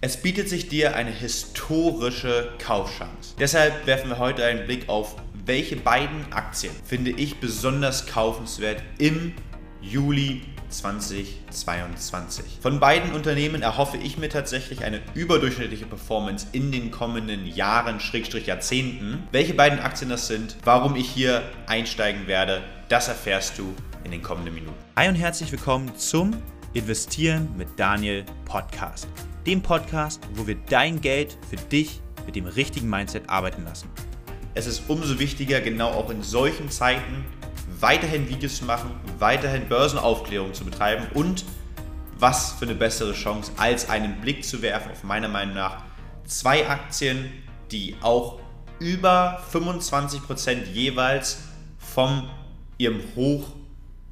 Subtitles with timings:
[0.00, 3.34] Es bietet sich dir eine historische Kaufchance.
[3.36, 9.32] Deshalb werfen wir heute einen Blick auf, welche beiden Aktien finde ich besonders kaufenswert im
[9.80, 12.58] Juli 2022.
[12.62, 18.46] Von beiden Unternehmen erhoffe ich mir tatsächlich eine überdurchschnittliche Performance in den kommenden Jahren, Schrägstrich
[18.46, 19.26] Jahrzehnten.
[19.32, 23.74] Welche beiden Aktien das sind, warum ich hier einsteigen werde, das erfährst du
[24.04, 24.78] in den kommenden Minuten.
[24.94, 26.36] Hi und herzlich willkommen zum
[26.72, 29.08] Investieren mit Daniel Podcast
[29.48, 33.88] dem Podcast, wo wir dein Geld für dich mit dem richtigen Mindset arbeiten lassen.
[34.52, 37.24] Es ist umso wichtiger, genau auch in solchen Zeiten
[37.80, 41.46] weiterhin Videos zu machen, weiterhin Börsenaufklärung zu betreiben und
[42.18, 45.82] was für eine bessere Chance, als einen Blick zu werfen auf meiner Meinung nach
[46.26, 47.32] zwei Aktien,
[47.70, 48.40] die auch
[48.80, 51.38] über 25% jeweils
[51.78, 52.28] von
[52.76, 53.46] ihrem Hoch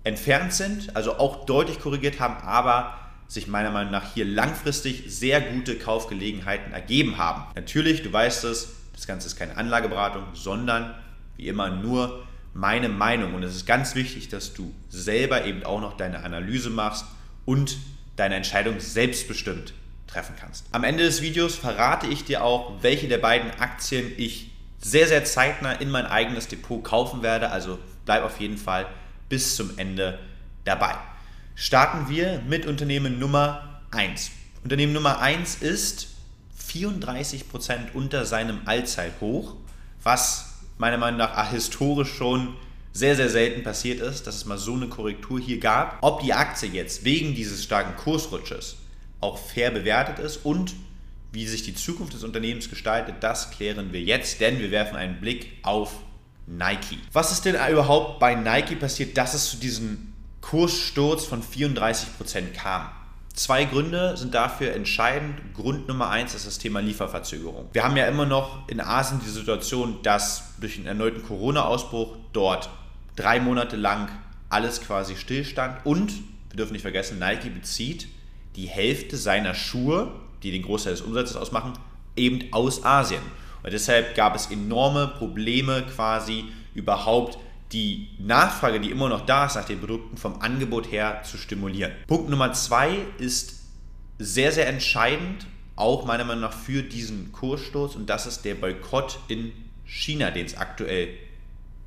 [0.02, 5.40] entfernt sind, also auch deutlich korrigiert haben, aber sich meiner Meinung nach hier langfristig sehr
[5.40, 7.44] gute Kaufgelegenheiten ergeben haben.
[7.54, 10.94] Natürlich, du weißt es, das Ganze ist keine Anlageberatung, sondern
[11.36, 13.34] wie immer nur meine Meinung.
[13.34, 17.04] Und es ist ganz wichtig, dass du selber eben auch noch deine Analyse machst
[17.44, 17.76] und
[18.16, 19.74] deine Entscheidung selbstbestimmt
[20.06, 20.66] treffen kannst.
[20.72, 25.24] Am Ende des Videos verrate ich dir auch, welche der beiden Aktien ich sehr, sehr
[25.24, 27.50] zeitnah in mein eigenes Depot kaufen werde.
[27.50, 28.86] Also bleib auf jeden Fall
[29.28, 30.18] bis zum Ende
[30.64, 30.94] dabei
[31.58, 34.30] starten wir mit Unternehmen Nummer 1.
[34.62, 36.08] Unternehmen Nummer 1 ist
[36.70, 39.56] 34% unter seinem Allzeithoch,
[40.02, 42.54] was meiner Meinung nach historisch schon
[42.92, 45.98] sehr, sehr selten passiert ist, dass es mal so eine Korrektur hier gab.
[46.02, 48.76] Ob die Aktie jetzt wegen dieses starken Kursrutsches
[49.22, 50.74] auch fair bewertet ist und
[51.32, 55.20] wie sich die Zukunft des Unternehmens gestaltet, das klären wir jetzt, denn wir werfen einen
[55.20, 55.94] Blick auf
[56.46, 56.98] Nike.
[57.12, 60.12] Was ist denn überhaupt bei Nike passiert, dass es zu diesem
[60.46, 62.88] Kurssturz von 34% kam.
[63.34, 65.40] Zwei Gründe sind dafür entscheidend.
[65.54, 67.68] Grund Nummer eins ist das Thema Lieferverzögerung.
[67.72, 72.70] Wir haben ja immer noch in Asien die Situation, dass durch einen erneuten Corona-Ausbruch dort
[73.16, 74.08] drei Monate lang
[74.48, 76.12] alles quasi stillstand und
[76.50, 78.06] wir dürfen nicht vergessen, Nike bezieht
[78.54, 80.12] die Hälfte seiner Schuhe,
[80.44, 81.72] die den Großteil des Umsatzes ausmachen,
[82.14, 83.22] eben aus Asien.
[83.64, 87.36] Und deshalb gab es enorme Probleme quasi überhaupt
[87.72, 91.92] die Nachfrage, die immer noch da ist nach den Produkten, vom Angebot her zu stimulieren.
[92.06, 93.60] Punkt Nummer zwei ist
[94.18, 99.18] sehr, sehr entscheidend, auch meiner Meinung nach für diesen Kursstoß und das ist der Boykott
[99.28, 99.52] in
[99.84, 101.08] China, den es aktuell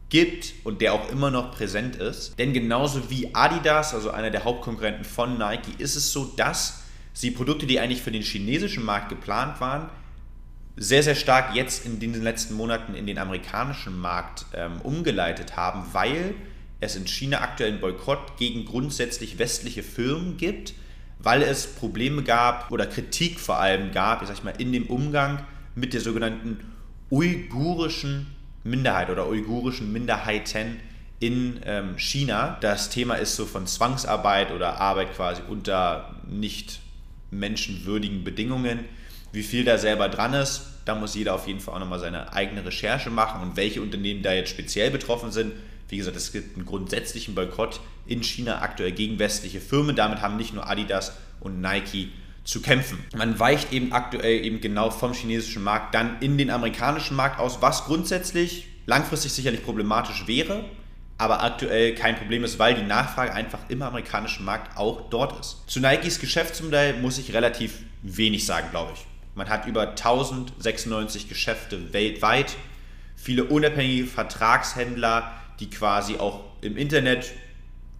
[0.09, 2.37] gibt und der auch immer noch präsent ist.
[2.39, 7.31] Denn genauso wie Adidas, also einer der Hauptkonkurrenten von Nike, ist es so, dass sie
[7.31, 9.89] Produkte, die eigentlich für den chinesischen Markt geplant waren,
[10.79, 15.83] sehr, sehr stark jetzt in den letzten Monaten in den amerikanischen Markt ähm, umgeleitet haben,
[15.91, 16.35] weil
[16.79, 20.73] es in China aktuell einen Boykott gegen grundsätzlich westliche Firmen gibt,
[21.19, 25.45] weil es Probleme gab oder Kritik vor allem gab, ich sag mal, in dem Umgang
[25.75, 26.59] mit der sogenannten
[27.11, 28.27] uigurischen
[28.63, 30.79] Minderheit oder uigurischen Minderheiten
[31.19, 32.57] in ähm, China.
[32.61, 36.79] Das Thema ist so von Zwangsarbeit oder Arbeit quasi unter nicht
[37.31, 38.85] menschenwürdigen Bedingungen
[39.31, 42.33] wie viel da selber dran ist, da muss jeder auf jeden Fall auch nochmal seine
[42.33, 45.53] eigene Recherche machen und welche Unternehmen da jetzt speziell betroffen sind.
[45.87, 49.95] Wie gesagt, es gibt einen grundsätzlichen Boykott in China aktuell gegen westliche Firmen.
[49.95, 52.09] Damit haben nicht nur Adidas und Nike
[52.43, 52.97] zu kämpfen.
[53.15, 57.61] Man weicht eben aktuell eben genau vom chinesischen Markt dann in den amerikanischen Markt aus,
[57.61, 60.65] was grundsätzlich langfristig sicherlich problematisch wäre,
[61.19, 65.63] aber aktuell kein Problem ist, weil die Nachfrage einfach im amerikanischen Markt auch dort ist.
[65.67, 69.05] Zu Nikes Geschäftsmodell muss ich relativ wenig sagen, glaube ich.
[69.35, 72.55] Man hat über 1096 Geschäfte weltweit,
[73.15, 77.31] viele unabhängige Vertragshändler, die quasi auch im Internet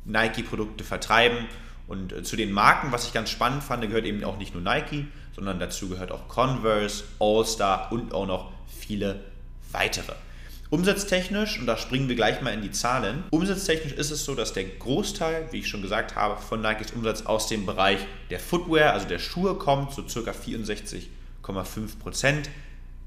[0.06, 1.46] Nike-Produkte vertreiben.
[1.88, 4.64] Und äh, zu den Marken, was ich ganz spannend fand, gehört eben auch nicht nur
[4.64, 9.22] Nike, sondern dazu gehört auch Converse, All-Star und auch noch viele
[9.72, 10.14] weitere.
[10.72, 14.54] Umsatztechnisch, und da springen wir gleich mal in die Zahlen, umsatztechnisch ist es so, dass
[14.54, 18.94] der Großteil, wie ich schon gesagt habe, von Nikes Umsatz aus dem Bereich der Footwear,
[18.94, 21.10] also der Schuhe kommt, so circa 64
[22.00, 22.50] Prozent.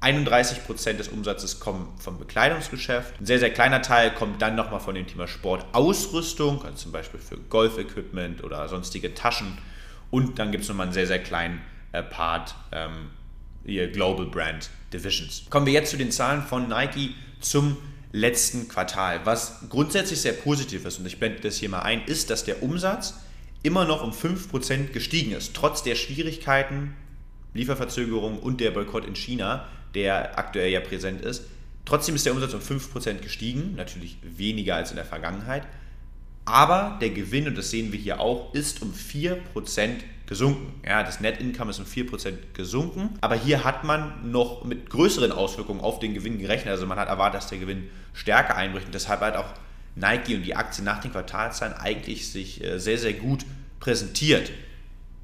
[0.03, 3.21] 31 Prozent des Umsatzes kommen vom Bekleidungsgeschäft.
[3.21, 7.21] Ein sehr, sehr kleiner Teil kommt dann nochmal von dem Thema Sportausrüstung, also zum Beispiel
[7.21, 9.57] für Golfequipment oder sonstige Taschen.
[10.11, 11.61] Und dann gibt es nochmal einen sehr, sehr kleinen
[11.93, 13.11] äh, Part, ähm,
[13.63, 15.45] ihr Global Brand Divisions.
[15.49, 17.77] Kommen wir jetzt zu den Zahlen von Nike zum
[18.11, 19.21] letzten Quartal.
[19.25, 22.61] Was grundsätzlich sehr positiv ist, und ich blende das hier mal ein, ist, dass der
[22.61, 23.15] Umsatz
[23.63, 26.95] immer noch um 5% gestiegen ist, trotz der Schwierigkeiten
[27.53, 31.45] Lieferverzögerung und der Boykott in China, der aktuell ja präsent ist.
[31.85, 35.63] Trotzdem ist der Umsatz um 5% gestiegen, natürlich weniger als in der Vergangenheit.
[36.45, 39.37] Aber der Gewinn, und das sehen wir hier auch, ist um 4%
[40.25, 40.73] gesunken.
[40.85, 43.09] Ja, das Net Income ist um 4% gesunken.
[43.21, 46.71] Aber hier hat man noch mit größeren Auswirkungen auf den Gewinn gerechnet.
[46.71, 48.87] Also man hat erwartet, dass der Gewinn stärker einbricht.
[48.87, 49.53] Und deshalb hat auch
[49.95, 53.45] Nike und die Aktie nach den Quartalzahlen eigentlich sich äh, sehr, sehr gut
[53.79, 54.51] präsentiert.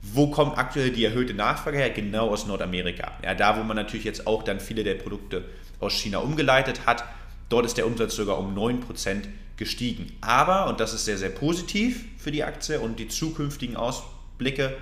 [0.01, 1.89] Wo kommt aktuell die erhöhte Nachfrage her?
[1.89, 3.11] Genau aus Nordamerika.
[3.23, 5.45] Ja, da, wo man natürlich jetzt auch dann viele der Produkte
[5.79, 7.03] aus China umgeleitet hat.
[7.49, 9.23] Dort ist der Umsatz sogar um 9%
[9.57, 10.11] gestiegen.
[10.21, 14.75] Aber, und das ist sehr, sehr positiv für die Aktie und die zukünftigen Ausblicke,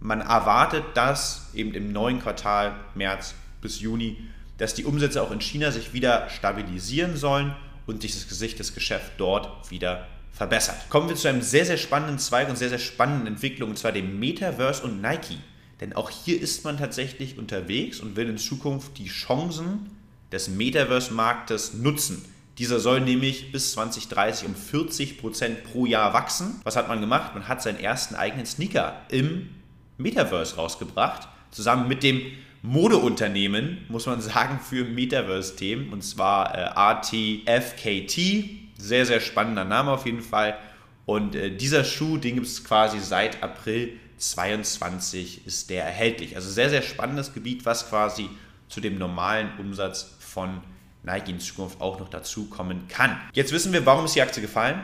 [0.00, 4.16] man erwartet, dass eben im neuen Quartal, März bis Juni,
[4.58, 7.54] dass die Umsätze auch in China sich wieder stabilisieren sollen
[7.86, 10.76] und sich das Gesicht des Geschäfts dort wieder verbessert.
[10.88, 13.92] Kommen wir zu einem sehr, sehr spannenden Zweig und sehr, sehr spannenden Entwicklung, und zwar
[13.92, 15.38] dem Metaverse und Nike.
[15.80, 19.90] Denn auch hier ist man tatsächlich unterwegs und will in Zukunft die Chancen
[20.30, 22.24] des Metaverse-Marktes nutzen.
[22.58, 26.60] Dieser soll nämlich bis 2030 um 40% pro Jahr wachsen.
[26.64, 27.34] Was hat man gemacht?
[27.34, 29.50] Man hat seinen ersten eigenen Sneaker im
[29.98, 32.22] Metaverse rausgebracht, zusammen mit dem
[32.62, 38.61] Modeunternehmen, muss man sagen, für Metaverse-Themen, und zwar äh, RTFKT.
[38.82, 40.58] Sehr, sehr spannender Name auf jeden Fall.
[41.06, 46.34] Und äh, dieser Schuh, den gibt es quasi seit April 22 ist der erhältlich.
[46.34, 48.28] Also sehr, sehr spannendes Gebiet, was quasi
[48.68, 50.60] zu dem normalen Umsatz von
[51.04, 53.20] Nike in Zukunft auch noch dazu kommen kann.
[53.32, 54.80] Jetzt wissen wir, warum ist die Aktie gefallen?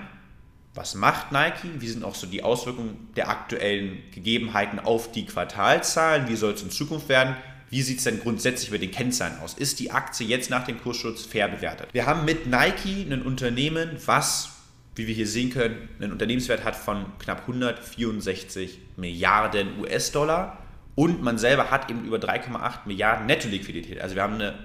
[0.75, 1.69] Was macht Nike?
[1.81, 6.29] Wie sind auch so die Auswirkungen der aktuellen Gegebenheiten auf die Quartalzahlen?
[6.29, 7.37] Wie soll es in Zukunft werden?
[7.71, 9.55] Wie sieht es denn grundsätzlich mit den Kennzahlen aus?
[9.55, 11.89] Ist die Aktie jetzt nach dem Kursschutz fair bewertet?
[11.93, 14.51] Wir haben mit Nike ein Unternehmen, was,
[14.95, 20.59] wie wir hier sehen können, einen Unternehmenswert hat von knapp 164 Milliarden US-Dollar
[20.95, 24.01] und man selber hat eben über 3,8 Milliarden Netto-Liquidität.
[24.01, 24.59] Also wir haben eine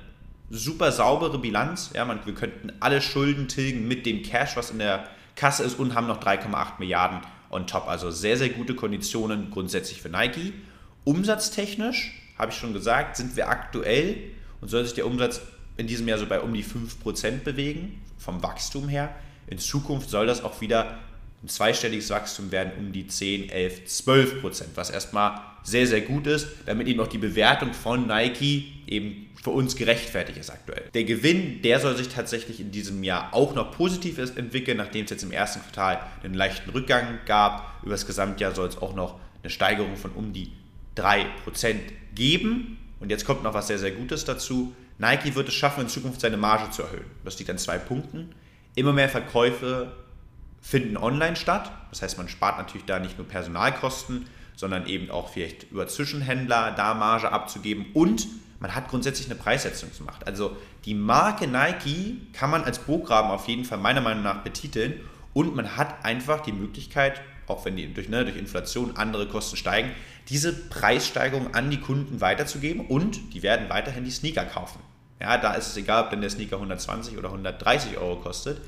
[0.49, 1.91] super saubere Bilanz.
[1.93, 5.77] Ja, man, wir könnten alle Schulden tilgen mit dem Cash, was in der Kasse ist
[5.77, 7.19] und haben noch 3,8 Milliarden
[7.49, 7.87] on top.
[7.87, 10.53] Also sehr, sehr gute Konditionen grundsätzlich für Nike.
[11.03, 14.17] Umsatztechnisch, habe ich schon gesagt, sind wir aktuell
[14.61, 15.41] und soll sich der Umsatz
[15.77, 19.13] in diesem Jahr so bei um die 5% bewegen, vom Wachstum her.
[19.47, 20.97] In Zukunft soll das auch wieder
[21.43, 26.27] ein zweistelliges Wachstum werden, um die 10, 11, 12 Prozent, was erstmal sehr, sehr gut
[26.27, 30.83] ist, damit eben auch die Bewertung von Nike eben für uns gerechtfertigt ist aktuell.
[30.93, 35.11] Der Gewinn, der soll sich tatsächlich in diesem Jahr auch noch positiv entwickeln, nachdem es
[35.11, 37.81] jetzt im ersten Quartal einen leichten Rückgang gab.
[37.81, 40.51] Über das Gesamtjahr soll es auch noch eine Steigerung von um die
[40.95, 41.25] 3%
[42.15, 42.77] geben.
[42.99, 44.73] Und jetzt kommt noch was sehr, sehr Gutes dazu.
[44.97, 47.05] Nike wird es schaffen, in Zukunft seine Marge zu erhöhen.
[47.25, 48.33] Das liegt an zwei Punkten.
[48.75, 49.91] Immer mehr Verkäufe
[50.61, 51.71] finden online statt.
[51.89, 54.25] Das heißt, man spart natürlich da nicht nur Personalkosten,
[54.55, 58.27] sondern eben auch vielleicht über Zwischenhändler da Marge abzugeben und
[58.59, 60.25] man hat grundsätzlich eine Preissetzung gemacht.
[60.25, 60.55] Also
[60.85, 65.01] die Marke Nike kann man als Burggraben auf jeden Fall meiner Meinung nach betiteln
[65.33, 69.57] und man hat einfach die Möglichkeit, auch wenn die durch, ne, durch Inflation andere Kosten
[69.57, 69.91] steigen,
[70.29, 74.79] diese Preissteigerung an die Kunden weiterzugeben und die werden weiterhin die Sneaker kaufen.
[75.19, 78.61] Ja, da ist es egal, ob denn der Sneaker 120 oder 130 Euro kostet.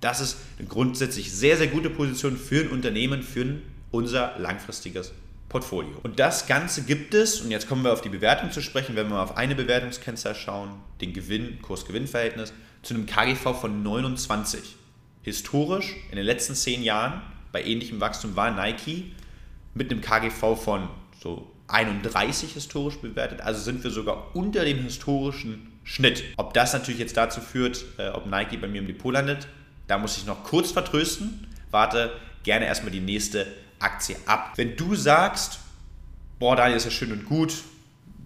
[0.00, 3.60] Das ist eine grundsätzlich sehr, sehr gute Position für ein Unternehmen, für
[3.90, 5.12] unser langfristiges
[5.48, 5.92] Portfolio.
[6.02, 9.06] Und das Ganze gibt es, und jetzt kommen wir auf die Bewertung zu sprechen, wenn
[9.06, 10.70] wir mal auf eine Bewertungskennzahl schauen,
[11.00, 14.76] den Gewinn, Kurs-Gewinn-Verhältnis, zu einem KGV von 29.
[15.22, 17.22] Historisch, in den letzten zehn Jahren,
[17.52, 19.12] bei ähnlichem Wachstum war Nike
[19.74, 20.88] mit einem KGV von
[21.22, 26.24] so 31 historisch bewertet, also sind wir sogar unter dem historischen Schnitt.
[26.36, 29.46] Ob das natürlich jetzt dazu führt, äh, ob Nike bei mir im Depot landet,
[29.86, 31.46] da muss ich noch kurz vertrösten.
[31.70, 33.46] Warte gerne erstmal die nächste
[33.78, 34.52] Aktie ab.
[34.56, 35.60] Wenn du sagst,
[36.38, 37.54] boah, Daniel, ist ja schön und gut,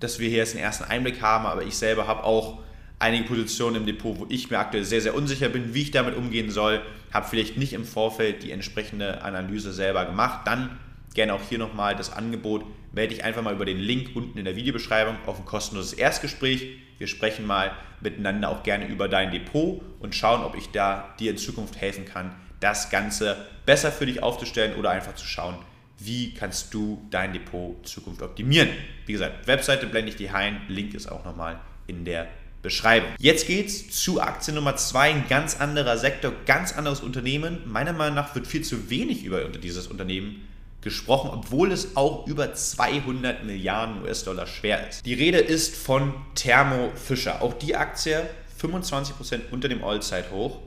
[0.00, 2.59] dass wir hier jetzt einen ersten Einblick haben, aber ich selber habe auch
[2.99, 6.16] einige Positionen im Depot, wo ich mir aktuell sehr, sehr unsicher bin, wie ich damit
[6.16, 6.80] umgehen soll,
[7.12, 10.78] habe vielleicht nicht im Vorfeld die entsprechende Analyse selber gemacht, dann
[11.14, 12.64] gerne auch hier nochmal das Angebot,
[12.97, 16.79] melde dich einfach mal über den Link unten in der Videobeschreibung auf ein kostenloses Erstgespräch.
[16.97, 21.31] Wir sprechen mal miteinander auch gerne über dein Depot und schauen, ob ich da dir
[21.31, 23.37] in Zukunft helfen kann, das Ganze
[23.67, 25.57] besser für dich aufzustellen oder einfach zu schauen,
[25.99, 28.71] wie kannst du dein Depot in Zukunft optimieren.
[29.05, 32.29] Wie gesagt, Webseite blende ich dir ein, Link ist auch nochmal in der
[32.62, 33.11] Beschreibung.
[33.19, 37.59] Jetzt geht es zu Aktie Nummer 2, ein ganz anderer Sektor, ganz anderes Unternehmen.
[37.67, 40.49] Meiner Meinung nach wird viel zu wenig über dieses Unternehmen
[40.87, 45.05] gesprochen, obwohl es auch über 200 Milliarden US-Dollar schwer ist.
[45.05, 47.43] Die Rede ist von Thermo Fisher.
[47.43, 48.23] Auch die Aktie
[48.62, 50.61] 25% unter dem All-Zeit-Hoch.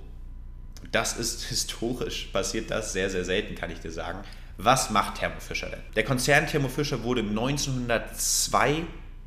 [0.91, 4.19] Das ist historisch, passiert das sehr, sehr selten, kann ich dir sagen.
[4.57, 5.79] Was macht Thermo Fisher denn?
[5.95, 8.83] Der Konzern Thermo Fisher wurde 1902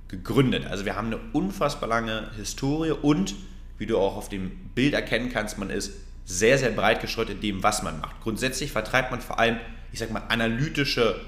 [0.08, 0.66] gegründet.
[0.66, 3.34] Also wir haben eine unfassbar lange Historie und,
[3.78, 5.92] wie du auch auf dem Bild erkennen kannst, man ist
[6.26, 8.20] sehr, sehr breit gestreut in dem, was man macht.
[8.20, 9.58] Grundsätzlich vertreibt man vor allem,
[9.92, 11.20] ich sag mal, analytische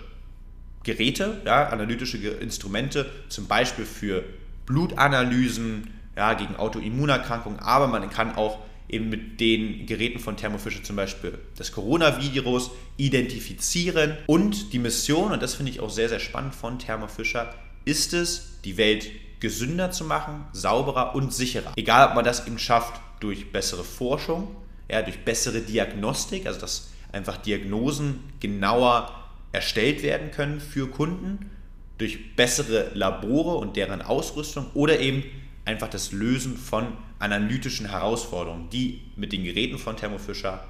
[0.82, 4.24] Geräte, ja, analytische Instrumente, zum Beispiel für
[4.66, 10.82] Blutanalysen, ja, gegen Autoimmunerkrankungen, aber man kann auch eben mit den Geräten von Thermo Fisher
[10.82, 14.16] zum Beispiel das Coronavirus identifizieren.
[14.26, 17.52] Und die Mission, und das finde ich auch sehr, sehr spannend von Thermo Fisher,
[17.84, 19.08] ist es, die Welt
[19.40, 21.72] gesünder zu machen, sauberer und sicherer.
[21.76, 24.54] Egal, ob man das eben schafft durch bessere Forschung,
[24.90, 29.10] ja, durch bessere Diagnostik, also dass einfach Diagnosen genauer
[29.52, 31.50] erstellt werden können für Kunden,
[31.98, 35.22] durch bessere Labore und deren Ausrüstung oder eben
[35.64, 40.64] einfach das Lösen von analytischen Herausforderungen, die mit den Geräten von Thermo Fisher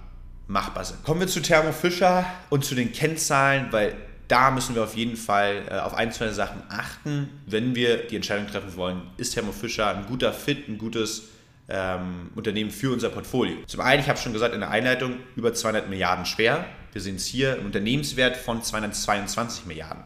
[0.47, 1.03] machbar sind.
[1.03, 3.97] Kommen wir zu Thermo Fisher und zu den Kennzahlen, weil
[4.29, 8.17] da müssen wir auf jeden Fall äh, auf ein, zwei Sachen achten, wenn wir die
[8.17, 11.29] Entscheidung treffen wollen, ist Thermo Fisher ein guter Fit, ein gutes
[11.69, 13.57] ähm, Unternehmen für unser Portfolio.
[13.67, 16.67] Zum einen, ich habe schon gesagt in der Einleitung, über 200 Milliarden schwer.
[16.93, 20.05] Wir sehen es hier, ein Unternehmenswert von 222 Milliarden.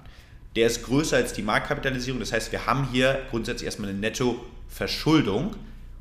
[0.56, 5.54] Der ist größer als die Marktkapitalisierung, das heißt, wir haben hier grundsätzlich erstmal eine Netto-Verschuldung.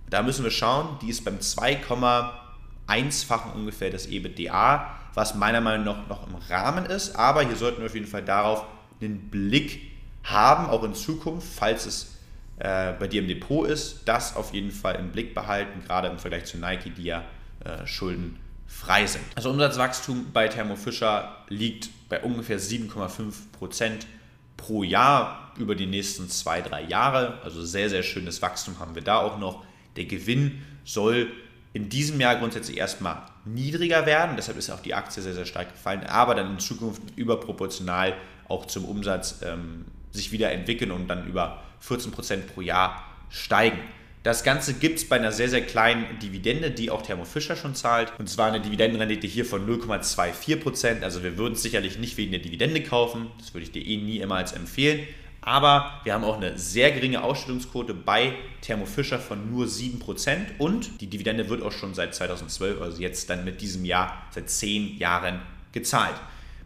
[0.09, 6.07] Da müssen wir schauen, die ist beim 2,1-fachen ungefähr des EBITDA, was meiner Meinung nach
[6.07, 7.15] noch im Rahmen ist.
[7.15, 8.65] Aber hier sollten wir auf jeden Fall darauf
[9.01, 9.81] einen Blick
[10.23, 12.16] haben, auch in Zukunft, falls es
[12.59, 16.17] äh, bei dir im Depot ist, das auf jeden Fall im Blick behalten, gerade im
[16.17, 17.23] Vergleich zu Nike, die ja
[17.63, 19.25] äh, schuldenfrei sind.
[19.35, 24.07] Also Umsatzwachstum bei Thermo Fisher liegt bei ungefähr 7,5 Prozent
[24.55, 27.39] pro Jahr über die nächsten zwei, drei Jahre.
[27.43, 29.63] Also sehr, sehr schönes Wachstum haben wir da auch noch.
[29.95, 31.31] Der Gewinn soll
[31.73, 35.73] in diesem Jahr grundsätzlich erstmal niedriger werden, deshalb ist auch die Aktie sehr, sehr stark
[35.73, 38.15] gefallen, aber dann in Zukunft überproportional
[38.47, 39.85] auch zum Umsatz ähm,
[40.17, 43.79] sich wieder entwickeln und dann über 14% pro Jahr steigen.
[44.23, 47.75] Das Ganze gibt es bei einer sehr, sehr kleinen Dividende, die auch Thermo Fischer schon
[47.75, 48.11] zahlt.
[48.19, 51.01] Und zwar eine Dividendenrendite hier von 0,24%.
[51.01, 53.27] Also wir würden es sicherlich nicht wegen der Dividende kaufen.
[53.37, 55.07] Das würde ich dir eh niemals empfehlen.
[55.39, 60.57] Aber wir haben auch eine sehr geringe Ausstellungsquote bei Thermo Fischer von nur 7%.
[60.57, 64.49] Und die Dividende wird auch schon seit 2012, also jetzt dann mit diesem Jahr, seit
[64.49, 65.39] 10 Jahren
[65.71, 66.15] gezahlt.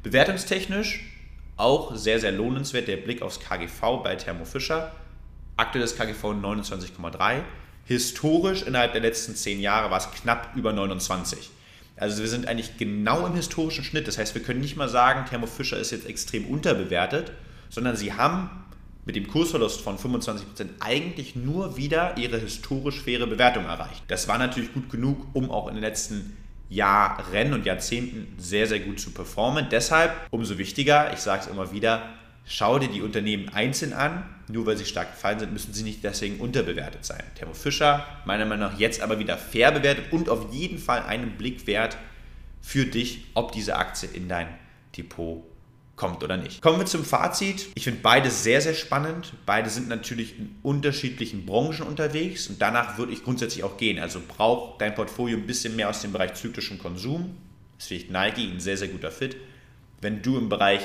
[0.01, 1.10] Bewertungstechnisch
[1.57, 4.91] auch sehr, sehr lohnenswert der Blick aufs KGV bei Thermo Fischer.
[5.57, 7.41] Aktuelles KGV 29,3.
[7.85, 11.49] Historisch innerhalb der letzten 10 Jahre war es knapp über 29.
[11.97, 14.07] Also wir sind eigentlich genau im historischen Schnitt.
[14.07, 17.31] Das heißt, wir können nicht mal sagen, Thermo Fischer ist jetzt extrem unterbewertet,
[17.69, 18.49] sondern sie haben
[19.05, 20.41] mit dem Kursverlust von 25%
[20.79, 24.03] eigentlich nur wieder ihre historisch faire Bewertung erreicht.
[24.07, 26.37] Das war natürlich gut genug, um auch in den letzten
[26.71, 29.67] Jahren und Jahrzehnten sehr, sehr gut zu performen.
[29.69, 32.09] Deshalb umso wichtiger, ich sage es immer wieder,
[32.45, 34.23] schau dir die Unternehmen einzeln an.
[34.47, 37.23] Nur weil sie stark gefallen sind, müssen sie nicht deswegen unterbewertet sein.
[37.35, 41.31] Thermo Fischer, meiner Meinung nach, jetzt aber wieder fair bewertet und auf jeden Fall einen
[41.31, 41.97] Blick wert
[42.61, 44.47] für dich, ob diese Aktie in dein
[44.95, 45.43] Depot
[46.01, 46.63] kommt oder nicht.
[46.63, 47.67] Kommen wir zum Fazit.
[47.75, 49.33] Ich finde beide sehr, sehr spannend.
[49.45, 53.99] Beide sind natürlich in unterschiedlichen Branchen unterwegs und danach würde ich grundsätzlich auch gehen.
[53.99, 57.37] Also braucht dein Portfolio ein bisschen mehr aus dem Bereich zyklischem Konsum.
[57.79, 59.37] Deswegen Nike ein sehr, sehr guter Fit.
[60.01, 60.81] Wenn du im Bereich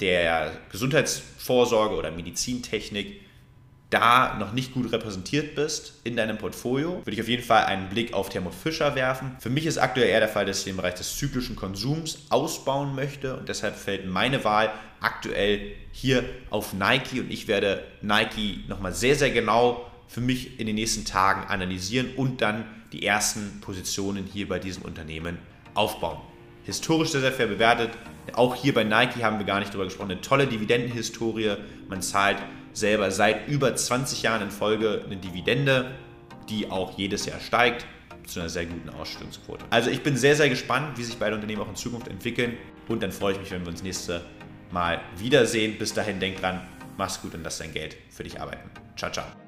[0.00, 3.20] der Gesundheitsvorsorge oder Medizintechnik
[3.94, 7.88] da noch nicht gut repräsentiert bist in deinem Portfolio, würde ich auf jeden Fall einen
[7.88, 9.36] Blick auf Thermo Fischer werfen.
[9.38, 12.96] Für mich ist aktuell eher der Fall, dass ich den Bereich des zyklischen Konsums ausbauen
[12.96, 18.92] möchte und deshalb fällt meine Wahl aktuell hier auf Nike und ich werde Nike nochmal
[18.92, 24.24] sehr, sehr genau für mich in den nächsten Tagen analysieren und dann die ersten Positionen
[24.24, 25.38] hier bei diesem Unternehmen
[25.74, 26.18] aufbauen.
[26.64, 27.90] Historisch sehr, sehr fair bewertet.
[28.32, 30.10] Auch hier bei Nike haben wir gar nicht drüber gesprochen.
[30.10, 31.56] Eine tolle Dividendenhistorie.
[31.88, 32.38] Man zahlt
[32.72, 35.92] selber seit über 20 Jahren in Folge eine Dividende,
[36.48, 37.86] die auch jedes Jahr steigt
[38.26, 39.64] zu einer sehr guten Ausstellungsquote.
[39.70, 42.56] Also ich bin sehr, sehr gespannt, wie sich beide Unternehmen auch in Zukunft entwickeln
[42.88, 44.22] und dann freue ich mich, wenn wir uns nächste
[44.70, 45.78] Mal wiedersehen.
[45.78, 46.60] Bis dahin, denk dran,
[46.96, 48.70] mach's gut und lass dein Geld für dich arbeiten.
[48.96, 49.43] Ciao, ciao.